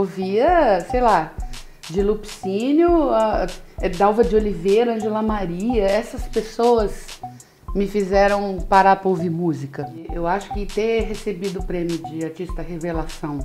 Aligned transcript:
ouvia, 0.00 0.80
sei 0.90 1.00
lá, 1.00 1.32
de 1.88 2.02
Lupicínio, 2.02 3.10
a, 3.10 3.46
a 3.82 3.88
Dalva 3.96 4.22
de 4.24 4.34
Oliveira, 4.36 4.94
Angela 4.94 5.22
Maria, 5.22 5.84
essas 5.84 6.26
pessoas 6.28 7.20
me 7.74 7.86
fizeram 7.86 8.58
parar 8.68 8.96
para 8.96 9.08
ouvir 9.08 9.30
música. 9.30 9.92
Eu 10.12 10.26
acho 10.26 10.52
que 10.52 10.66
ter 10.66 11.02
recebido 11.02 11.60
o 11.60 11.64
prêmio 11.64 11.98
de 11.98 12.24
artista 12.24 12.62
revelação 12.62 13.40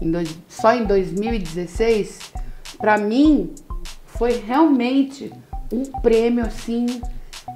em 0.00 0.10
dois, 0.10 0.36
só 0.48 0.74
em 0.74 0.84
2016, 0.84 2.32
para 2.78 2.98
mim 2.98 3.54
foi 4.06 4.32
realmente 4.32 5.32
um 5.72 5.84
prêmio 6.00 6.44
assim 6.44 6.86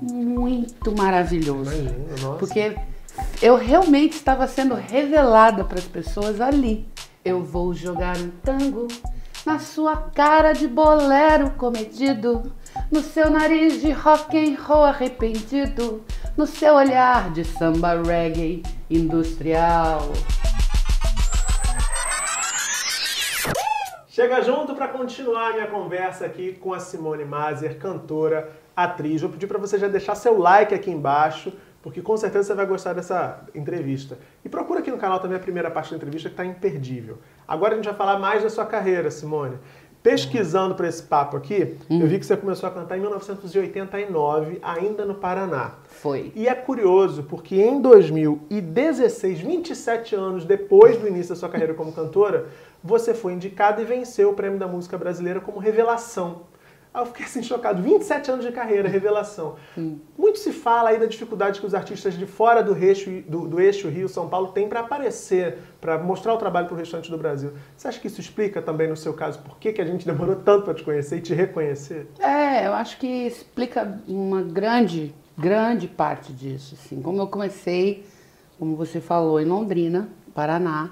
muito 0.01 0.97
maravilhoso. 0.97 1.71
Imagina, 1.73 2.37
porque 2.39 2.75
eu 3.43 3.57
realmente 3.57 4.15
estava 4.15 4.47
sendo 4.47 4.75
revelada 4.75 5.65
para 5.65 5.79
as 5.79 5.85
pessoas 5.85 6.41
ali. 6.41 6.87
Eu 7.23 7.45
vou 7.45 7.75
jogar 7.75 8.17
um 8.17 8.31
tango 8.43 8.89
na 9.45 9.59
sua 9.59 9.95
cara 9.95 10.55
de 10.55 10.67
bolero 10.67 11.51
comedido, 11.51 12.51
no 12.91 13.03
seu 13.03 13.29
nariz 13.29 13.83
de 13.83 13.91
rock 13.91 14.39
and 14.39 14.59
roll 14.59 14.85
arrependido, 14.85 16.03
no 16.35 16.47
seu 16.47 16.75
olhar 16.75 17.31
de 17.31 17.45
samba 17.45 18.01
reggae 18.03 18.63
industrial. 18.89 20.01
Chega 24.09 24.41
junto 24.41 24.75
para 24.75 24.89
continuar 24.89 25.53
minha 25.53 25.67
conversa 25.67 26.25
aqui 26.25 26.55
com 26.55 26.73
a 26.73 26.81
Simone 26.81 27.27
Mazer, 27.27 27.79
cantora, 27.79 28.51
atriz. 28.75 29.21
Vou 29.21 29.31
pedir 29.31 29.47
para 29.47 29.59
você 29.59 29.79
já 29.79 29.89
deixar 29.89 30.15
seu 30.15 30.39
like 30.39 30.75
aqui 30.75 30.91
embaixo, 30.91 31.53
porque 31.83 32.03
com 32.03 32.17
certeza 32.17 32.49
você 32.49 32.55
vai 32.55 32.67
gostar 32.67 32.93
dessa 32.93 33.41
entrevista. 33.55 34.19
E 34.45 34.49
procura 34.49 34.81
aqui 34.81 34.91
no 34.91 34.99
canal 34.99 35.19
também 35.21 35.37
a 35.37 35.41
primeira 35.41 35.71
parte 35.71 35.91
da 35.91 35.97
entrevista 35.97 36.29
que 36.29 36.35
está 36.35 36.45
imperdível. 36.45 37.19
Agora 37.49 37.73
a 37.73 37.77
gente 37.77 37.87
vai 37.87 37.95
falar 37.95 38.19
mais 38.19 38.43
da 38.43 38.51
sua 38.51 38.67
carreira, 38.67 39.11
Simone. 39.11 39.57
Pesquisando 40.03 40.75
para 40.75 40.89
esse 40.89 41.03
papo 41.03 41.37
aqui, 41.37 41.77
Hum. 41.91 42.01
eu 42.01 42.07
vi 42.07 42.19
que 42.19 42.25
você 42.25 42.35
começou 42.35 42.67
a 42.69 42.73
cantar 42.73 42.97
em 42.97 43.01
1989, 43.03 44.59
ainda 44.63 45.05
no 45.05 45.15
Paraná. 45.15 45.75
Foi. 45.89 46.33
E 46.35 46.49
é 46.49 46.55
curioso, 46.55 47.25
porque 47.25 47.57
em 47.61 47.81
2016, 47.83 49.41
27 49.41 50.15
anos 50.15 50.45
depois 50.47 50.97
do 50.97 51.07
início 51.07 51.35
da 51.35 51.39
sua 51.39 51.51
carreira 51.51 51.75
como 51.75 51.93
cantora, 51.93 52.47
você 52.83 53.13
foi 53.13 53.35
indicada 53.35 53.83
e 53.83 53.85
venceu 53.85 54.31
o 54.31 54.35
Prêmio 54.35 54.59
da 54.59 54.67
Música 54.67 54.97
Brasileira 54.97 55.39
como 55.41 55.59
revelação. 55.59 56.43
Aí 56.93 57.03
eu 57.03 57.07
fiquei 57.07 57.25
assim 57.25 57.43
chocado, 57.43 57.81
27 57.81 58.31
anos 58.33 58.45
de 58.45 58.51
carreira, 58.51 58.89
revelação. 58.89 59.55
Muito 60.19 60.41
se 60.41 60.53
fala 60.53 60.91
aí 60.91 60.99
da 60.99 61.07
dificuldade 61.07 61.61
que 61.61 61.67
os 61.67 61.73
artistas 61.73 62.15
de 62.15 62.27
fora 62.27 62.63
do 62.63 62.77
eixo, 62.77 63.23
do, 63.29 63.47
do 63.47 63.61
eixo 63.61 63.89
Rio-São 63.89 64.29
Paulo 64.29 64.49
têm 64.49 64.69
para 64.69 64.81
aparecer, 64.81 65.59
para 65.81 65.99
mostrar 65.99 66.35
o 66.35 66.37
trabalho 66.37 66.67
para 66.67 66.75
o 66.75 66.77
restante 66.77 67.09
do 67.09 67.17
Brasil. 67.17 67.53
Você 67.77 67.87
acha 67.87 68.01
que 68.01 68.09
isso 68.09 68.21
explica 68.21 68.61
também, 68.61 68.89
no 68.89 68.97
seu 68.97 69.15
caso, 69.15 69.39
por 69.39 69.57
que, 69.59 69.73
que 69.73 69.81
a 69.81 69.85
gente 69.85 70.05
demorou 70.05 70.35
tanto 70.35 70.65
para 70.65 70.75
te 70.75 70.83
conhecer 70.83 71.19
e 71.19 71.21
te 71.21 71.33
reconhecer? 71.33 72.09
É, 72.19 72.67
eu 72.67 72.73
acho 72.73 72.99
que 72.99 73.07
explica 73.07 74.01
uma 74.09 74.43
grande, 74.43 75.15
grande 75.39 75.87
parte 75.87 76.33
disso. 76.33 76.75
Assim. 76.75 77.01
Como 77.01 77.21
eu 77.21 77.29
comecei, 77.29 78.05
como 78.59 78.75
você 78.75 79.01
falou, 79.01 79.41
em 79.41 79.45
Londrina, 79.45 80.09
Paraná, 80.35 80.91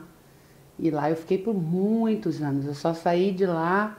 e 0.78 0.90
lá 0.90 1.10
eu 1.10 1.16
fiquei 1.16 1.38
por 1.38 1.54
muitos 1.54 2.40
anos. 2.40 2.66
Eu 2.66 2.74
só 2.74 2.94
saí 2.94 3.32
de 3.32 3.44
lá 3.44 3.98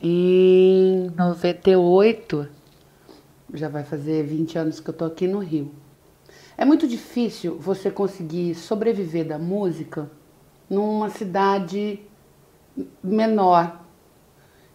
em 0.00 1.10
98, 1.16 2.48
já 3.54 3.68
vai 3.68 3.84
fazer 3.84 4.24
20 4.24 4.58
anos 4.58 4.80
que 4.80 4.90
eu 4.90 4.94
tô 4.94 5.04
aqui 5.04 5.26
no 5.26 5.38
Rio. 5.38 5.70
É 6.58 6.64
muito 6.64 6.86
difícil 6.86 7.56
você 7.58 7.90
conseguir 7.90 8.54
sobreviver 8.54 9.26
da 9.26 9.38
música 9.38 10.10
numa 10.68 11.10
cidade 11.10 12.00
menor. 13.02 13.84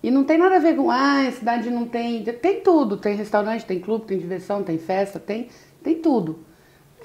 E 0.04 0.10
não 0.10 0.24
tem 0.24 0.38
nada 0.38 0.56
a 0.56 0.60
ver 0.60 0.76
com, 0.76 0.90
ah, 0.90 1.28
a 1.28 1.32
cidade 1.32 1.70
não 1.70 1.86
tem. 1.86 2.24
Tem 2.24 2.62
tudo, 2.62 2.98
tem 2.98 3.16
restaurante, 3.16 3.66
tem 3.66 3.80
clube, 3.80 4.06
tem 4.06 4.18
diversão, 4.18 4.64
tem 4.64 4.78
festa, 4.78 5.20
tem, 5.20 5.50
tem 5.84 5.96
tudo. 5.96 6.40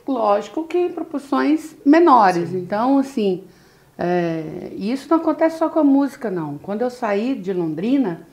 Lógico 0.06 0.64
que 0.64 0.78
em 0.78 0.92
proporções 0.92 1.76
menores. 1.84 2.54
Então, 2.54 2.98
assim, 2.98 3.44
é, 3.98 4.72
e 4.76 4.92
isso 4.92 5.08
não 5.08 5.16
acontece 5.18 5.58
só 5.58 5.68
com 5.68 5.78
a 5.78 5.84
música, 5.84 6.30
não. 6.30 6.58
Quando 6.58 6.82
eu 6.82 6.90
saí 6.90 7.34
de 7.34 7.52
Londrina, 7.52 8.26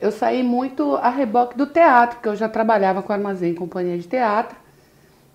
eu 0.00 0.10
saí 0.10 0.42
muito 0.42 0.96
a 0.96 1.08
reboque 1.08 1.56
do 1.56 1.66
teatro, 1.66 2.16
porque 2.16 2.28
eu 2.28 2.36
já 2.36 2.48
trabalhava 2.48 3.02
com 3.02 3.12
armazém 3.12 3.54
companhia 3.54 3.96
de 3.96 4.06
teatro. 4.06 4.56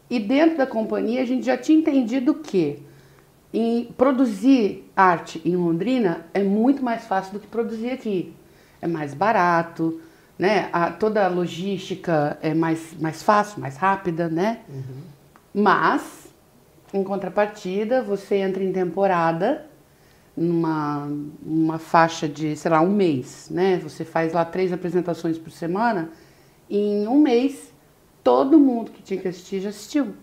E 0.09 0.19
dentro 0.19 0.57
da 0.57 0.67
companhia 0.67 1.22
a 1.22 1.25
gente 1.25 1.46
já 1.46 1.57
tinha 1.57 1.79
entendido 1.79 2.34
que 2.35 2.84
em 3.53 3.85
produzir 3.97 4.90
arte 4.96 5.41
em 5.44 5.56
Londrina 5.56 6.25
é 6.34 6.44
muito 6.44 6.84
mais 6.84 7.06
fácil 7.06 7.34
do 7.34 7.40
que 7.40 7.47
produzir 7.47 7.91
aqui. 7.91 8.34
É 8.81 8.88
mais 8.88 9.13
barato, 9.13 10.00
né? 10.38 10.69
A, 10.72 10.91
toda 10.91 11.25
a 11.25 11.28
logística 11.28 12.38
é 12.41 12.53
mais, 12.53 12.94
mais 13.00 13.23
fácil, 13.23 13.59
mais 13.59 13.75
rápida, 13.75 14.28
né? 14.28 14.59
Mas, 15.53 16.27
em 16.94 17.03
contrapartida, 17.03 18.02
você 18.02 18.36
entra 18.36 18.64
em 18.64 18.72
temporada 18.72 19.66
numa 20.36 21.08
uma 21.46 21.80
faixa 21.80 22.28
de, 22.28 22.56
sei 22.56 22.70
lá, 22.72 22.81
um 22.81 22.92
mês, 22.92 23.48
né? 23.50 23.78
Você 23.84 24.06
faz 24.06 24.34
lá 24.34 24.46
três 24.46 24.72
apresentações 24.72 25.38
por 25.38 25.52
semana 25.52 26.09
e 26.70 26.78
em 26.78 27.08
um 27.08 27.20
mês 27.20 27.74
todo 28.24 28.59
mundo 28.59 28.92
que 28.92 29.02
tinha 29.02 29.20
que 29.20 29.28
assistir 29.28 29.62
já 29.62 29.70
assistiu. 29.70 30.14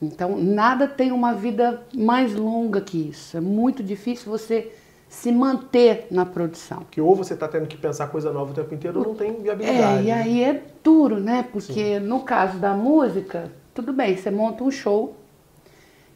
Então, 0.00 0.36
nada 0.36 0.86
tem 0.86 1.10
uma 1.10 1.32
vida 1.32 1.82
mais 1.94 2.34
longa 2.34 2.80
que 2.80 3.08
isso. 3.08 3.36
É 3.36 3.40
muito 3.40 3.82
difícil 3.82 4.30
você 4.30 4.70
se 5.08 5.32
manter 5.32 6.06
na 6.10 6.26
produção. 6.26 6.82
Que 6.90 7.00
ou 7.00 7.14
você 7.16 7.32
está 7.34 7.48
tendo 7.48 7.66
que 7.66 7.76
pensar 7.78 8.08
coisa 8.08 8.30
nova 8.32 8.50
o 8.50 8.54
tempo 8.54 8.74
inteiro 8.74 8.98
ou 9.00 9.06
não 9.06 9.14
tem 9.14 9.30
É, 9.30 9.32
viabilidade. 9.34 10.04
e 10.04 10.10
aí 10.10 10.42
é 10.44 10.62
duro, 10.84 11.18
né? 11.18 11.46
Porque 11.50 11.98
no 11.98 12.20
caso 12.20 12.58
da 12.58 12.74
música, 12.74 13.50
tudo 13.74 13.92
bem, 13.92 14.16
você 14.16 14.30
monta 14.30 14.62
um 14.62 14.70
show 14.70 15.16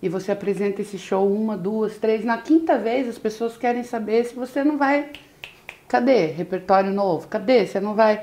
e 0.02 0.08
você 0.08 0.32
apresenta 0.32 0.80
esse 0.80 0.98
show 0.98 1.30
uma, 1.30 1.56
duas, 1.56 1.98
três. 1.98 2.24
Na 2.24 2.38
quinta 2.38 2.78
vez 2.78 3.08
as 3.08 3.18
pessoas 3.18 3.56
querem 3.56 3.82
saber 3.82 4.24
se 4.24 4.34
você 4.34 4.64
não 4.64 4.78
vai. 4.78 5.10
Cadê? 5.86 6.26
Repertório 6.26 6.92
novo? 6.92 7.28
Cadê? 7.28 7.66
Você 7.66 7.80
não 7.80 7.94
vai. 7.94 8.22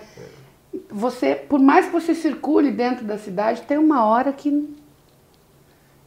Você, 0.89 1.35
por 1.35 1.59
mais 1.59 1.85
que 1.87 1.91
você 1.91 2.15
circule 2.15 2.71
dentro 2.71 3.05
da 3.05 3.17
cidade, 3.17 3.61
tem 3.61 3.77
uma 3.77 4.05
hora 4.05 4.33
que 4.33 4.75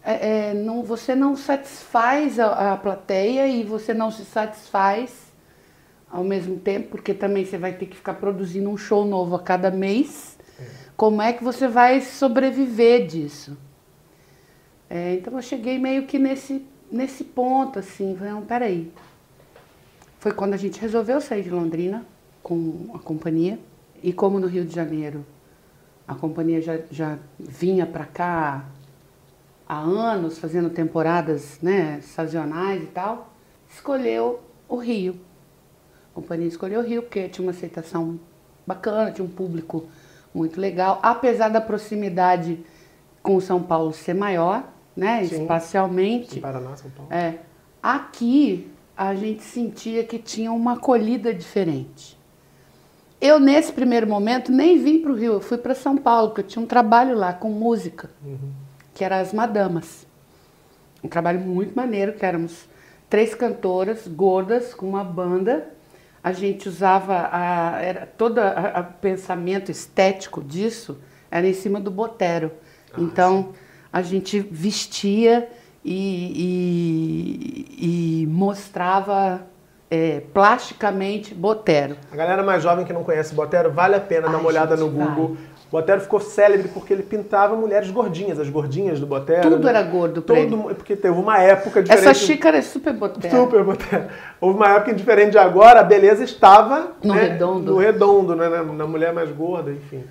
é, 0.02 0.50
é, 0.50 0.54
não, 0.54 0.82
você 0.82 1.14
não 1.14 1.36
satisfaz 1.36 2.40
a, 2.40 2.72
a 2.72 2.76
plateia 2.76 3.46
e 3.46 3.62
você 3.62 3.92
não 3.92 4.10
se 4.10 4.24
satisfaz 4.24 5.30
ao 6.10 6.24
mesmo 6.24 6.58
tempo, 6.58 6.88
porque 6.88 7.14
também 7.14 7.44
você 7.44 7.56
vai 7.56 7.72
ter 7.72 7.86
que 7.86 7.96
ficar 7.96 8.14
produzindo 8.14 8.68
um 8.68 8.76
show 8.76 9.04
novo 9.04 9.36
a 9.36 9.40
cada 9.40 9.70
mês. 9.70 10.38
Como 10.96 11.22
é 11.22 11.32
que 11.32 11.44
você 11.44 11.68
vai 11.68 12.00
sobreviver 12.00 13.06
disso? 13.06 13.56
É, 14.90 15.14
então 15.14 15.32
eu 15.34 15.42
cheguei 15.42 15.78
meio 15.78 16.04
que 16.04 16.18
nesse, 16.18 16.66
nesse 16.90 17.22
ponto, 17.22 17.78
assim, 17.78 18.14
não, 18.20 18.42
peraí. 18.42 18.92
Foi 20.18 20.32
quando 20.32 20.54
a 20.54 20.56
gente 20.56 20.80
resolveu 20.80 21.20
sair 21.20 21.44
de 21.44 21.50
Londrina 21.50 22.04
com 22.42 22.90
a 22.92 22.98
companhia. 22.98 23.58
E 24.02 24.12
como 24.12 24.40
no 24.40 24.48
Rio 24.48 24.64
de 24.64 24.74
Janeiro 24.74 25.24
a 26.08 26.14
companhia 26.14 26.60
já, 26.60 26.80
já 26.90 27.18
vinha 27.38 27.86
para 27.86 28.04
cá 28.04 28.64
há 29.68 29.78
anos, 29.78 30.38
fazendo 30.38 30.68
temporadas 30.68 31.60
né, 31.62 32.00
sazonais 32.00 32.82
e 32.82 32.86
tal, 32.86 33.32
escolheu 33.72 34.40
o 34.68 34.76
Rio. 34.76 35.20
A 36.10 36.14
companhia 36.16 36.48
escolheu 36.48 36.80
o 36.80 36.82
Rio 36.82 37.02
porque 37.02 37.28
tinha 37.28 37.46
uma 37.46 37.52
aceitação 37.52 38.18
bacana, 38.66 39.12
tinha 39.12 39.24
um 39.24 39.30
público 39.30 39.84
muito 40.34 40.60
legal, 40.60 40.98
apesar 41.00 41.48
da 41.48 41.60
proximidade 41.60 42.58
com 43.22 43.40
São 43.40 43.62
Paulo 43.62 43.92
ser 43.92 44.14
maior, 44.14 44.64
né, 44.96 45.24
Sim. 45.24 45.42
espacialmente. 45.42 46.38
Em 46.38 46.40
Paraná, 46.40 46.76
São 46.76 46.90
Paulo. 46.90 47.12
É, 47.12 47.34
aqui 47.82 48.70
a 48.96 49.14
gente 49.14 49.42
sentia 49.42 50.04
que 50.04 50.18
tinha 50.18 50.52
uma 50.52 50.74
acolhida 50.74 51.32
diferente. 51.32 52.18
Eu, 53.20 53.38
nesse 53.38 53.72
primeiro 53.72 54.06
momento, 54.06 54.50
nem 54.50 54.78
vim 54.82 55.00
para 55.00 55.12
o 55.12 55.14
Rio, 55.14 55.34
eu 55.34 55.40
fui 55.40 55.58
para 55.58 55.74
São 55.74 55.96
Paulo, 55.96 56.28
porque 56.28 56.40
eu 56.40 56.46
tinha 56.46 56.62
um 56.62 56.66
trabalho 56.66 57.16
lá 57.16 57.32
com 57.32 57.50
música, 57.50 58.10
que 58.94 59.04
era 59.04 59.20
As 59.20 59.32
Madamas. 59.32 60.06
Um 61.04 61.08
trabalho 61.08 61.40
muito 61.40 61.74
maneiro, 61.74 62.14
que 62.14 62.24
éramos 62.24 62.66
três 63.08 63.34
cantoras 63.34 64.06
gordas 64.06 64.72
com 64.72 64.88
uma 64.88 65.04
banda. 65.04 65.68
A 66.22 66.32
gente 66.32 66.68
usava, 66.68 67.28
a, 67.30 67.80
era 67.80 68.06
todo 68.06 68.38
o 68.38 68.84
pensamento 69.00 69.70
estético 69.70 70.42
disso 70.42 70.98
era 71.30 71.46
em 71.46 71.54
cima 71.54 71.80
do 71.80 71.90
botero. 71.90 72.50
então, 72.98 73.52
a 73.92 74.02
gente 74.02 74.40
vestia 74.40 75.48
e, 75.84 77.64
e- 77.80 78.22
e 78.22 78.26
mostrava 78.26 79.42
é, 79.90 80.22
plasticamente 80.32 81.34
Botero. 81.34 81.96
A 82.12 82.16
galera 82.16 82.42
mais 82.42 82.62
jovem 82.62 82.84
que 82.84 82.92
não 82.92 83.02
conhece 83.02 83.34
Botero, 83.34 83.70
vale 83.72 83.96
a 83.96 84.00
pena 84.00 84.26
Ai, 84.28 84.32
dar 84.32 84.38
uma 84.38 84.48
olhada 84.48 84.76
no 84.76 84.88
Google. 84.88 85.28
Vai. 85.34 85.50
Botero 85.70 86.00
ficou 86.00 86.18
célebre 86.18 86.66
porque 86.68 86.92
ele 86.92 87.02
pintava 87.04 87.54
mulheres 87.54 87.90
gordinhas, 87.90 88.40
as 88.40 88.48
gordinhas 88.48 88.98
do 88.98 89.06
Botero. 89.06 89.50
Tudo 89.50 89.68
era 89.68 89.80
gordo 89.82 90.20
pra 90.20 90.34
Todo, 90.34 90.64
ele. 90.66 90.74
Porque 90.74 90.96
teve 90.96 91.16
uma 91.16 91.38
época 91.40 91.80
diferente. 91.80 92.08
Essa 92.08 92.14
xícara 92.14 92.58
é 92.58 92.62
super 92.62 92.92
Botero. 92.92 93.36
Super 93.36 93.62
Botero. 93.62 94.04
Houve 94.40 94.56
uma 94.56 94.68
época 94.68 94.92
diferente 94.94 95.30
de 95.32 95.38
agora, 95.38 95.78
a 95.80 95.84
beleza 95.84 96.24
estava 96.24 96.92
no 97.02 97.14
né, 97.14 97.22
redondo. 97.22 97.72
No 97.72 97.78
redondo, 97.78 98.34
né, 98.34 98.48
na, 98.48 98.62
na 98.64 98.86
mulher 98.86 99.12
mais 99.12 99.30
gorda, 99.30 99.70
enfim. 99.70 100.02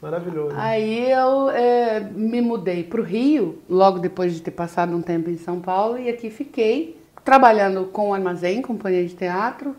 Maravilhoso. 0.00 0.54
Aí 0.56 1.10
eu 1.10 1.50
é, 1.50 2.00
me 2.00 2.40
mudei 2.40 2.84
para 2.84 3.00
o 3.00 3.04
Rio, 3.04 3.58
logo 3.68 3.98
depois 3.98 4.34
de 4.34 4.40
ter 4.40 4.52
passado 4.52 4.94
um 4.96 5.02
tempo 5.02 5.28
em 5.28 5.36
São 5.36 5.60
Paulo, 5.60 5.98
e 5.98 6.08
aqui 6.08 6.30
fiquei 6.30 6.96
trabalhando 7.24 7.86
com 7.86 8.10
o 8.10 8.14
armazém, 8.14 8.62
companhia 8.62 9.04
de 9.04 9.14
teatro, 9.14 9.74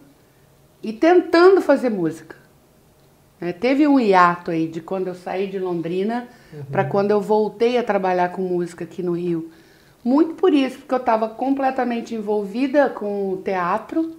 e 0.83 0.94
tentando 0.94 1.62
fazer 1.62 1.89
música. 1.89 2.36
É, 3.42 3.54
teve 3.54 3.88
um 3.88 3.98
hiato 4.00 4.51
aí 4.51 4.68
de 4.68 4.81
quando 4.81 5.07
eu 5.07 5.16
saí 5.16 5.48
de 5.48 5.57
Londrina 5.57 6.27
uhum. 6.54 6.63
para 6.66 6.83
quando 6.83 7.12
eu 7.12 7.21
voltei 7.21 7.77
a 7.77 7.83
trabalhar 7.83 8.30
com 8.30 8.42
música 8.42 8.83
aqui 8.83 9.01
no 9.01 9.13
Rio. 9.13 9.50
Muito 10.04 10.36
por 10.36 10.54
isso, 10.54 10.80
porque 10.80 10.94
eu 10.94 11.00
estava 11.00 11.30
completamente 11.30 12.13
envolvida 12.13 12.89
com 12.89 13.31
o 13.31 13.38
teatro, 13.38 14.13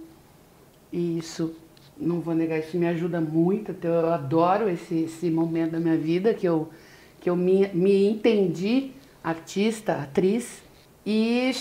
e 0.91 1.19
isso, 1.19 1.55
não 1.97 2.19
vou 2.19 2.33
negar, 2.33 2.59
isso 2.59 2.77
me 2.77 2.87
ajuda 2.87 3.21
muito. 3.21 3.75
Eu 3.83 4.11
adoro 4.11 4.69
esse, 4.69 5.03
esse 5.03 5.29
momento 5.29 5.71
da 5.71 5.79
minha 5.79 5.97
vida 5.97 6.33
que 6.33 6.47
eu, 6.47 6.69
que 7.19 7.29
eu 7.29 7.35
me, 7.35 7.67
me 7.69 8.09
entendi 8.09 8.91
artista, 9.23 9.93
atriz, 9.93 10.63
e 11.05 11.51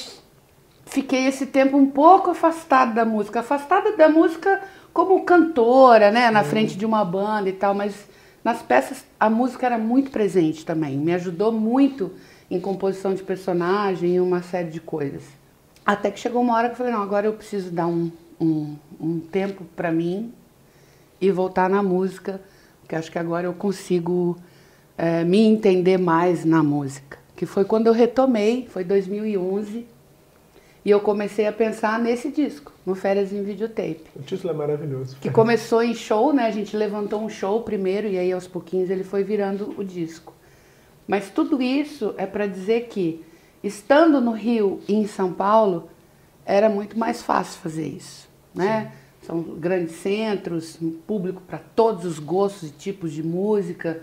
fiquei 0.86 1.26
esse 1.26 1.46
tempo 1.46 1.76
um 1.76 1.90
pouco 1.90 2.30
afastada 2.30 2.94
da 2.94 3.04
música. 3.04 3.40
Afastada 3.40 3.96
da 3.96 4.08
música 4.08 4.62
como 4.92 5.24
cantora, 5.24 6.10
né, 6.10 6.30
na 6.30 6.40
uhum. 6.40 6.46
frente 6.46 6.76
de 6.76 6.84
uma 6.84 7.04
banda 7.04 7.48
e 7.48 7.52
tal, 7.52 7.74
mas 7.74 8.08
nas 8.42 8.62
peças 8.62 9.04
a 9.18 9.28
música 9.30 9.66
era 9.66 9.78
muito 9.78 10.10
presente 10.10 10.64
também, 10.64 10.96
me 10.96 11.12
ajudou 11.14 11.52
muito 11.52 12.12
em 12.50 12.58
composição 12.58 13.14
de 13.14 13.22
personagem 13.22 14.16
e 14.16 14.20
uma 14.20 14.42
série 14.42 14.70
de 14.70 14.80
coisas. 14.80 15.22
Até 15.86 16.10
que 16.10 16.18
chegou 16.18 16.42
uma 16.42 16.54
hora 16.56 16.68
que 16.68 16.72
eu 16.72 16.76
falei, 16.78 16.92
não, 16.92 17.02
agora 17.02 17.26
eu 17.26 17.32
preciso 17.32 17.70
dar 17.70 17.86
um, 17.86 18.10
um, 18.40 18.76
um 19.00 19.20
tempo 19.20 19.64
para 19.76 19.92
mim 19.92 20.32
e 21.20 21.31
voltar 21.31 21.69
na 21.69 21.82
música, 21.82 22.40
porque 22.81 22.96
acho 22.96 23.12
que 23.12 23.19
agora 23.19 23.46
eu 23.46 23.52
consigo 23.52 24.37
é, 24.96 25.22
me 25.25 25.40
entender 25.40 25.98
mais 25.98 26.44
na 26.44 26.62
música. 26.62 27.19
Que 27.37 27.46
foi 27.46 27.64
quando 27.64 27.87
eu 27.87 27.92
retomei, 27.92 28.66
foi 28.70 28.84
2011, 28.84 29.87
e 30.84 30.90
eu 30.90 31.00
comecei 31.00 31.46
a 31.46 31.52
pensar 31.52 31.98
nesse 31.98 32.31
disco, 32.31 32.72
no 32.87 32.94
Férias 32.94 33.32
em 33.32 33.42
Videotape. 33.42 34.04
O 34.16 34.22
título 34.22 34.54
é 34.54 34.56
maravilhoso. 34.56 35.16
Que 35.20 35.31
começou 35.31 35.82
em 35.82 35.94
show, 35.94 36.32
né? 36.32 36.46
A 36.46 36.50
gente 36.50 36.75
levantou 36.75 37.20
um 37.20 37.28
show 37.28 37.62
primeiro 37.62 38.08
e 38.08 38.19
aí 38.19 38.32
aos 38.32 38.46
pouquinhos 38.46 38.88
ele 38.88 39.04
foi 39.04 39.22
virando 39.22 39.75
o 39.76 39.84
disco. 39.84 40.32
Mas 41.06 41.28
tudo 41.28 41.60
isso 41.60 42.14
é 42.16 42.25
para 42.25 42.46
dizer 42.46 42.87
que, 42.88 43.22
estando 43.62 44.20
no 44.20 44.31
Rio 44.31 44.81
e 44.88 44.94
em 44.94 45.06
São 45.06 45.32
Paulo, 45.32 45.90
era 46.46 46.69
muito 46.69 46.98
mais 46.98 47.22
fácil 47.22 47.60
fazer 47.60 47.87
isso, 47.87 48.28
né? 48.55 48.85
Sim. 48.85 49.26
São 49.26 49.43
grandes 49.43 49.97
centros, 49.97 50.79
público 51.06 51.43
para 51.47 51.58
todos 51.58 52.05
os 52.05 52.19
gostos 52.19 52.70
e 52.70 52.73
tipos 52.73 53.12
de 53.12 53.23
música, 53.23 54.02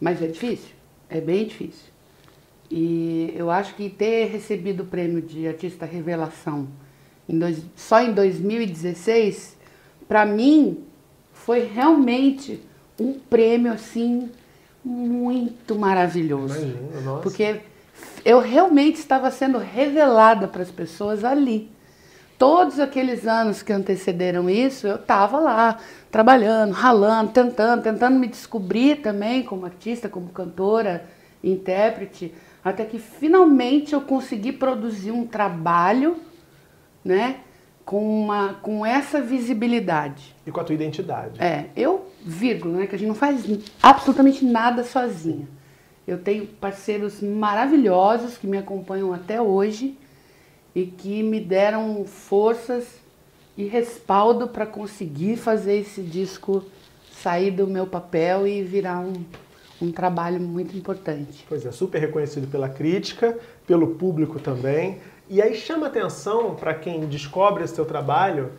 mas 0.00 0.20
é 0.20 0.26
difícil, 0.26 0.70
é 1.08 1.20
bem 1.20 1.46
difícil. 1.46 1.86
E 2.70 3.32
eu 3.36 3.50
acho 3.50 3.74
que 3.74 3.88
ter 3.88 4.26
recebido 4.26 4.82
o 4.82 4.86
prêmio 4.86 5.22
de 5.22 5.46
artista 5.46 5.86
revelação 5.86 6.68
em 7.28 7.38
dois, 7.38 7.62
só 7.76 8.02
em 8.02 8.12
2016, 8.12 9.56
para 10.08 10.26
mim 10.26 10.84
foi 11.32 11.64
realmente 11.64 12.60
um 12.98 13.14
prêmio 13.14 13.72
assim 13.72 14.30
muito 14.84 15.74
maravilhoso. 15.76 16.56
Imagina, 16.58 17.00
nossa. 17.02 17.22
Porque 17.22 17.60
eu 18.24 18.40
realmente 18.40 18.96
estava 18.96 19.30
sendo 19.30 19.58
revelada 19.58 20.48
para 20.48 20.62
as 20.62 20.70
pessoas 20.70 21.24
ali. 21.24 21.70
Todos 22.38 22.78
aqueles 22.78 23.26
anos 23.26 23.62
que 23.62 23.72
antecederam 23.72 24.48
isso, 24.48 24.86
eu 24.86 24.94
estava 24.94 25.40
lá, 25.40 25.78
trabalhando, 26.10 26.72
ralando, 26.72 27.32
tentando, 27.32 27.82
tentando 27.82 28.18
me 28.18 28.28
descobrir 28.28 29.02
também 29.02 29.42
como 29.42 29.66
artista, 29.66 30.08
como 30.08 30.28
cantora, 30.28 31.04
intérprete 31.42 32.32
até 32.64 32.84
que 32.84 32.98
finalmente 32.98 33.94
eu 33.94 34.00
consegui 34.00 34.52
produzir 34.52 35.10
um 35.10 35.26
trabalho, 35.26 36.16
né, 37.04 37.40
com 37.84 38.24
uma 38.24 38.54
com 38.54 38.84
essa 38.84 39.20
visibilidade 39.20 40.34
e 40.46 40.50
com 40.50 40.60
a 40.60 40.64
tua 40.64 40.74
identidade. 40.74 41.40
É, 41.40 41.66
eu 41.74 42.10
vírgula, 42.22 42.80
né, 42.80 42.86
que 42.86 42.94
a 42.94 42.98
gente 42.98 43.08
não 43.08 43.14
faz 43.14 43.44
absolutamente 43.82 44.44
nada 44.44 44.84
sozinha. 44.84 45.48
Eu 46.06 46.18
tenho 46.18 46.46
parceiros 46.46 47.20
maravilhosos 47.22 48.36
que 48.36 48.46
me 48.46 48.58
acompanham 48.58 49.12
até 49.12 49.40
hoje 49.40 49.96
e 50.82 50.86
que 50.86 51.22
me 51.22 51.40
deram 51.40 52.04
forças 52.04 52.86
e 53.56 53.64
respaldo 53.64 54.48
para 54.48 54.66
conseguir 54.66 55.36
fazer 55.36 55.78
esse 55.78 56.02
disco 56.02 56.64
sair 57.10 57.50
do 57.50 57.66
meu 57.66 57.86
papel 57.86 58.46
e 58.46 58.62
virar 58.62 59.00
um 59.00 59.24
um 59.80 59.92
trabalho 59.92 60.40
muito 60.40 60.76
importante. 60.76 61.44
Pois 61.48 61.64
é, 61.64 61.70
super 61.70 62.00
reconhecido 62.00 62.48
pela 62.48 62.68
crítica, 62.68 63.38
pelo 63.66 63.94
público 63.94 64.38
também. 64.38 64.98
E 65.28 65.40
aí 65.40 65.54
chama 65.54 65.86
atenção 65.86 66.54
para 66.54 66.74
quem 66.74 67.06
descobre 67.06 67.64
esse 67.64 67.74
seu 67.74 67.84
trabalho 67.84 68.50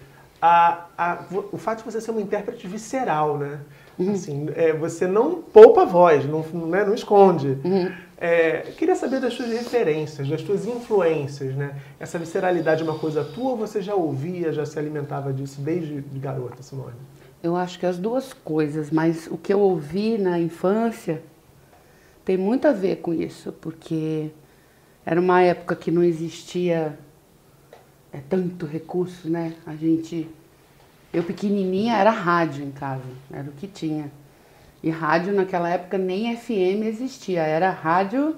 a, 0.42 0.86
a, 0.98 1.26
o 1.52 1.58
fato 1.58 1.80
de 1.80 1.92
você 1.92 2.00
ser 2.00 2.12
uma 2.12 2.22
intérprete 2.22 2.68
visceral, 2.68 3.38
né? 3.38 3.60
Uhum. 4.00 4.14
Assim, 4.14 4.48
é, 4.56 4.72
você 4.74 5.06
não 5.06 5.42
poupa 5.42 5.82
a 5.82 5.86
voz, 5.86 6.26
não, 6.26 6.42
né, 6.68 6.86
não 6.86 6.94
esconde. 6.94 7.58
Uhum. 7.64 7.92
É, 8.18 8.72
queria 8.78 8.96
saber 8.96 9.20
das 9.20 9.34
suas 9.34 9.50
referências, 9.50 10.28
das 10.28 10.42
suas 10.42 10.66
influências, 10.66 11.56
né? 11.56 11.76
Essa 12.00 12.18
visceralidade 12.18 12.82
é 12.82 12.84
uma 12.84 12.98
coisa 12.98 13.24
tua 13.24 13.52
ou 13.52 13.58
você 13.58 13.82
já 13.82 13.96
ouvia, 13.96 14.52
já 14.52 14.66
se 14.66 14.78
alimentava 14.78 15.32
disso 15.32 15.62
desde 15.62 16.02
garota, 16.20 16.62
Simone? 16.64 16.96
Eu 17.42 17.56
acho 17.56 17.80
que 17.80 17.86
as 17.86 17.98
duas 17.98 18.34
coisas, 18.34 18.92
mas 18.92 19.28
o 19.28 19.38
que 19.38 19.54
eu 19.54 19.60
ouvi 19.60 20.18
na 20.18 20.40
infância 20.40 21.22
tem 22.26 22.38
muito 22.38 22.68
a 22.68 22.74
ver 22.74 22.98
com 22.98 23.14
isso, 23.14 23.54
porque 23.54 24.30
era 25.06 25.20
uma 25.20 25.42
época 25.42 25.76
que 25.76 25.90
não 25.90 26.04
existia 26.04 27.00
é, 28.12 28.20
tanto 28.30 28.66
recurso, 28.66 29.30
né? 29.30 29.56
A 29.66 29.76
gente. 29.76 30.30
Eu 31.14 31.24
pequenininha 31.24 31.98
era 31.98 32.12
rádio 32.12 32.64
em 32.64 32.72
casa, 32.72 33.04
era 33.32 33.50
o 33.50 33.54
que 33.54 33.68
tinha. 33.68 34.12
E 34.82 34.90
rádio 34.90 35.34
naquela 35.34 35.70
época 35.70 35.98
nem 35.98 36.36
FM 36.38 36.84
existia, 36.84 37.42
era 37.42 37.70
rádio 37.70 38.36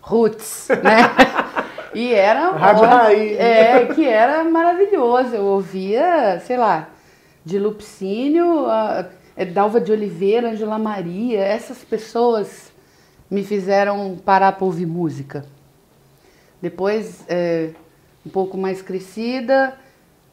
roots, 0.00 0.68
né? 0.82 1.02
e 1.94 2.14
era. 2.14 2.50
Rádio 2.50 2.84
raiz. 2.84 3.38
É, 3.38 3.86
que 3.86 4.06
era 4.06 4.44
maravilhoso. 4.44 5.34
Eu 5.34 5.44
ouvia, 5.44 6.40
sei 6.40 6.56
lá, 6.56 6.88
de 7.44 7.58
Lupicínio, 7.58 8.66
a, 8.66 9.06
é, 9.36 9.44
Dalva 9.44 9.80
de 9.80 9.92
Oliveira, 9.92 10.50
Angela 10.50 10.78
Maria, 10.78 11.40
essas 11.40 11.78
pessoas 11.78 12.72
me 13.30 13.42
fizeram 13.42 14.16
parar 14.24 14.52
para 14.52 14.64
ouvir 14.64 14.86
música. 14.86 15.44
Depois, 16.60 17.24
é, 17.28 17.70
um 18.24 18.30
pouco 18.30 18.56
mais 18.56 18.80
crescida, 18.80 19.76